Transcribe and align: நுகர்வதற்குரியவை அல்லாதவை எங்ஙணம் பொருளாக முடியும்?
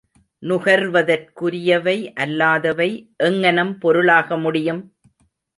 நுகர்வதற்குரியவை 0.43 1.95
அல்லாதவை 2.15 2.89
எங்ஙணம் 3.17 3.73
பொருளாக 3.77 4.37
முடியும்? 4.37 4.81